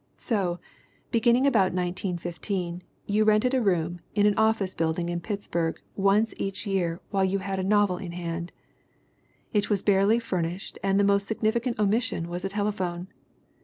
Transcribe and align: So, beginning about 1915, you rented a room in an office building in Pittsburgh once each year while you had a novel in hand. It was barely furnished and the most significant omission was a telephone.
So, 0.17 0.59
beginning 1.11 1.45
about 1.45 1.73
1915, 1.73 2.81
you 3.05 3.23
rented 3.23 3.53
a 3.53 3.61
room 3.61 3.99
in 4.15 4.25
an 4.25 4.33
office 4.35 4.73
building 4.73 5.09
in 5.09 5.19
Pittsburgh 5.21 5.79
once 5.95 6.33
each 6.37 6.65
year 6.65 6.99
while 7.11 7.23
you 7.23 7.37
had 7.37 7.59
a 7.59 7.63
novel 7.63 7.97
in 7.97 8.13
hand. 8.13 8.51
It 9.53 9.69
was 9.69 9.83
barely 9.83 10.17
furnished 10.17 10.79
and 10.81 10.99
the 10.99 11.03
most 11.03 11.27
significant 11.27 11.77
omission 11.77 12.29
was 12.29 12.43
a 12.43 12.49
telephone. 12.49 13.09